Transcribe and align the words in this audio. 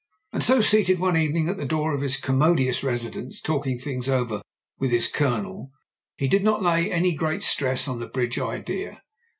And 0.33 0.43
so, 0.43 0.61
seated 0.61 0.97
one 0.97 1.15
evening 1.15 1.47
at 1.47 1.57
the 1.57 1.63
door 1.63 1.93
of 1.93 2.01
his 2.01 2.17
com 2.17 2.39
modious 2.39 2.83
residence 2.83 3.39
talking 3.39 3.77
things 3.77 4.09
over 4.09 4.41
with 4.79 4.89
his 4.89 5.07
colonel, 5.07 5.69
he 6.17 6.27
did 6.27 6.43
not 6.43 6.63
lay 6.63 6.91
any 6.91 7.13
great 7.13 7.43
stress 7.43 7.87
on 7.87 7.99
the 7.99 8.07
bridge 8.07 8.39
idea. 8.39 9.03